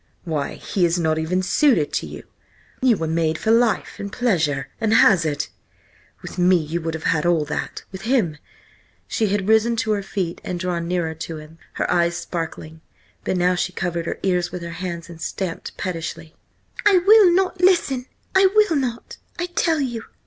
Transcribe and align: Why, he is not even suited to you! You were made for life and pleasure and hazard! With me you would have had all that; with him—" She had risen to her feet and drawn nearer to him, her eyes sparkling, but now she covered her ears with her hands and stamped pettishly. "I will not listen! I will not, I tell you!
Why, 0.23 0.55
he 0.55 0.83
is 0.83 0.97
not 0.97 1.19
even 1.19 1.43
suited 1.43 1.93
to 1.93 2.07
you! 2.07 2.23
You 2.81 2.97
were 2.97 3.05
made 3.05 3.37
for 3.37 3.51
life 3.51 3.99
and 3.99 4.11
pleasure 4.11 4.67
and 4.81 4.95
hazard! 4.95 5.45
With 6.23 6.39
me 6.39 6.55
you 6.55 6.81
would 6.81 6.95
have 6.95 7.03
had 7.03 7.23
all 7.23 7.45
that; 7.45 7.83
with 7.91 8.01
him—" 8.01 8.39
She 9.07 9.27
had 9.27 9.47
risen 9.47 9.75
to 9.75 9.91
her 9.91 10.01
feet 10.01 10.41
and 10.43 10.59
drawn 10.59 10.87
nearer 10.87 11.13
to 11.13 11.37
him, 11.37 11.59
her 11.73 11.87
eyes 11.91 12.17
sparkling, 12.17 12.81
but 13.23 13.37
now 13.37 13.53
she 13.53 13.73
covered 13.73 14.07
her 14.07 14.17
ears 14.23 14.51
with 14.51 14.63
her 14.63 14.71
hands 14.71 15.07
and 15.07 15.21
stamped 15.21 15.77
pettishly. 15.77 16.33
"I 16.83 16.97
will 17.05 17.31
not 17.31 17.61
listen! 17.61 18.07
I 18.33 18.47
will 18.55 18.75
not, 18.75 19.17
I 19.37 19.45
tell 19.53 19.79
you! 19.79 20.05